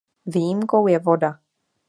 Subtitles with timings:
[0.25, 1.37] Výjimkou je voda.